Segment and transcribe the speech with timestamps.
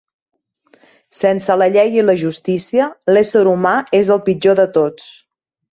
[1.19, 5.11] Sense la llei i la justícia, l'ésser humà és el pitjor de tots.